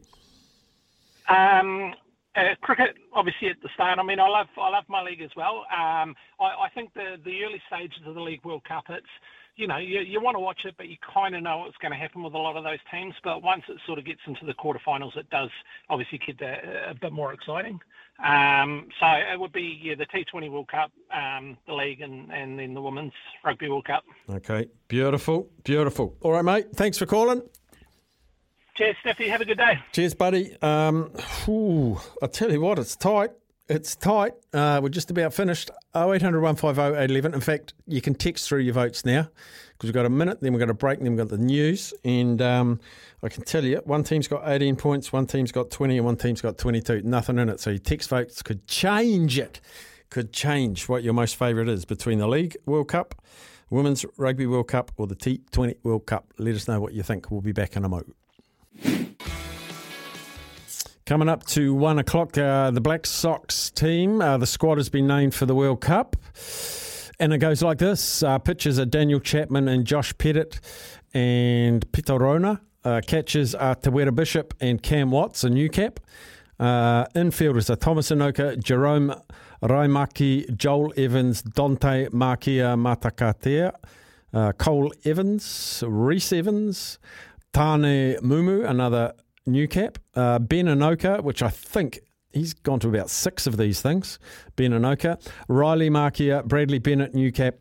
[1.29, 1.93] Um,
[2.35, 3.99] uh, cricket, obviously at the start.
[3.99, 5.65] I mean, I love I love my league as well.
[5.71, 9.05] Um, I, I think the the early stages of the League World Cup, it's
[9.57, 11.91] you know you, you want to watch it, but you kind of know what's going
[11.91, 13.13] to happen with a lot of those teams.
[13.23, 15.49] But once it sort of gets into the quarterfinals, it does
[15.89, 17.79] obviously get a, a bit more exciting.
[18.23, 22.57] Um, so it would be yeah the T20 World Cup, um, the league, and and
[22.57, 24.03] then the Women's Rugby World Cup.
[24.29, 26.15] Okay, beautiful, beautiful.
[26.21, 26.67] All right, mate.
[26.75, 27.41] Thanks for calling.
[28.75, 29.27] Cheers, Steffi.
[29.29, 29.79] Have a good day.
[29.91, 30.55] Cheers, buddy.
[30.61, 31.11] Um,
[31.45, 33.31] whew, I tell you what, it's tight.
[33.69, 34.33] It's tight.
[34.53, 35.71] Uh, we're just about finished.
[35.93, 37.33] 0800 150 811.
[37.33, 39.27] In fact, you can text through your votes now
[39.73, 41.93] because we've got a minute, then we've got a break, then we've got the news.
[42.05, 42.79] And um,
[43.21, 46.15] I can tell you, one team's got 18 points, one team's got 20, and one
[46.15, 47.01] team's got 22.
[47.03, 47.59] Nothing in it.
[47.59, 49.59] So your text votes could change it,
[50.09, 53.21] could change what your most favourite is between the League World Cup,
[53.69, 56.33] Women's Rugby World Cup, or the T20 World Cup.
[56.37, 57.29] Let us know what you think.
[57.29, 58.03] We'll be back in a mo.
[61.07, 65.07] Coming up to one o'clock, uh, the Black Sox team, uh, the squad has been
[65.07, 66.17] named for the World Cup.
[67.17, 70.59] And it goes like this uh, pitchers are Daniel Chapman and Josh Pettit
[71.13, 72.59] and Pita Rona.
[72.83, 76.01] Uh, catchers are Tawera Bishop and Cam Watts, a new cap.
[76.59, 79.15] Uh, infielders are Thomas Enoka, Jerome
[79.63, 83.71] Raemaki, Joel Evans, Dante Makia Matakatea,
[84.33, 86.99] uh, Cole Evans, Reese Evans,
[87.53, 89.13] Tane Mumu, another
[89.47, 89.97] new cap.
[90.15, 94.19] Uh, ben Enoka, which I think he's gone to about six of these things.
[94.55, 97.55] Ben Enoka, Riley Markia, Bradley Bennett, new cap,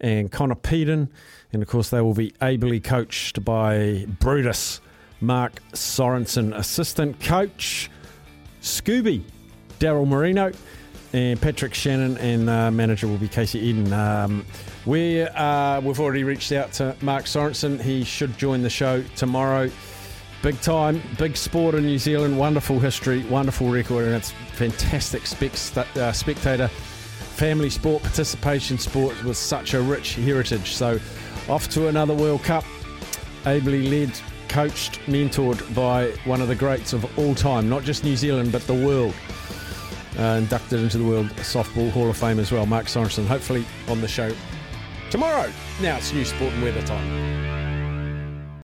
[0.00, 1.10] and Connor Peden.
[1.52, 4.80] And of course, they will be ably coached by Brutus,
[5.20, 7.90] Mark Sorensen, assistant coach,
[8.62, 9.22] Scooby,
[9.78, 10.52] Daryl Marino,
[11.12, 13.92] and Patrick Shannon, and uh, manager will be Casey Eden.
[13.92, 14.46] Um,
[14.86, 17.80] we, uh, we've already reached out to Mark Sorensen.
[17.80, 19.70] He should join the show tomorrow.
[20.42, 25.22] Big time, big sport in New Zealand, wonderful history, wonderful record, and it's fantastic
[25.76, 30.72] uh, spectator, family sport, participation sport with such a rich heritage.
[30.72, 30.98] So,
[31.46, 32.64] off to another World Cup,
[33.44, 38.16] ably led, coached, mentored by one of the greats of all time, not just New
[38.16, 39.14] Zealand, but the world.
[40.18, 43.26] Uh, inducted into the World Softball Hall of Fame as well, Mark Sorensen.
[43.26, 44.34] Hopefully on the show
[45.10, 45.52] tomorrow.
[45.80, 47.59] Now it's new sport and weather time.